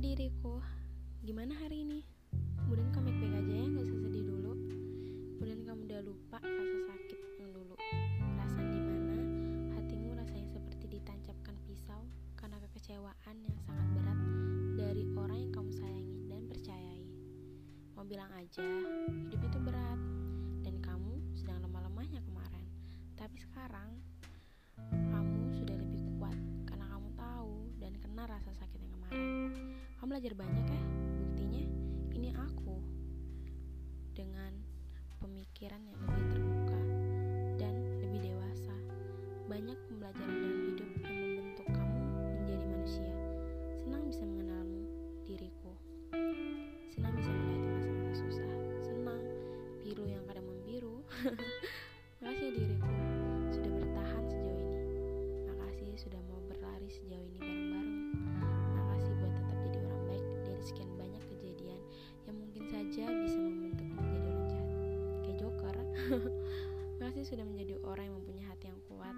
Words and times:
Diriku, 0.00 0.64
gimana 1.20 1.52
hari 1.60 1.84
ini? 1.84 2.00
Kemudian 2.56 2.88
kamu 2.88 3.12
baik-baik 3.20 3.36
aja 3.36 3.52
ya, 3.52 3.66
gak 3.68 3.84
usah 3.84 3.98
sedih 4.00 4.24
dulu. 4.32 4.52
Kemudian 5.36 5.60
kamu 5.68 5.80
udah 5.92 6.00
lupa 6.00 6.38
rasa 6.40 6.78
sakit 6.88 7.20
yang 7.36 7.52
dulu. 7.52 7.76
Perasaan 8.16 8.68
di 8.72 8.80
mana 8.80 9.16
hatimu 9.76 10.16
rasanya 10.16 10.48
seperti 10.56 10.84
ditancapkan 10.88 11.52
pisau 11.68 12.00
Karena 12.32 12.56
kekecewaan 12.64 13.36
yang 13.44 13.56
sangat 13.68 13.88
berat 13.92 14.20
dari 14.80 15.04
orang 15.20 15.36
yang 15.36 15.52
kamu 15.52 15.68
sayangi 15.68 16.18
dan 16.32 16.42
percayai. 16.48 17.04
Mau 17.92 18.04
bilang 18.08 18.32
aja, 18.40 18.64
hidup 19.28 19.40
itu 19.52 19.58
berat. 19.60 20.19
Belajar 30.20 30.36
banyak 30.36 30.68
ya. 30.68 30.82
Buktinya 31.16 31.64
ini 32.12 32.28
aku 32.36 32.76
dengan 34.12 34.52
pemikiran 35.16 35.80
yang 35.80 35.96
lebih 35.96 36.26
terbuka 36.28 36.80
dan 37.56 37.72
lebih 38.04 38.28
dewasa. 38.28 38.76
Banyak 39.48 39.80
pembelajaran 39.88 40.36
dalam 40.44 40.60
hidup 40.68 40.90
yang 41.00 41.16
membentuk 41.16 41.66
kamu 41.72 42.00
menjadi 42.36 42.64
manusia. 42.68 43.14
Senang 43.80 44.02
bisa 44.04 44.22
mengenalmu, 44.28 44.84
diriku. 45.24 45.72
Senang 46.92 47.16
bisa 47.16 47.32
melihat 47.32 47.64
masa-masa 47.80 48.12
susah. 48.20 48.52
Senang 48.92 49.24
biru 49.80 50.04
yang 50.04 50.20
kadang 50.28 50.44
membiru. 50.44 51.00
Masih 67.00 67.22
sudah 67.24 67.46
menjadi 67.46 67.78
orang 67.86 68.10
yang 68.10 68.16
mempunyai 68.20 68.46
hati 68.50 68.66
yang 68.68 68.80
kuat. 68.90 69.14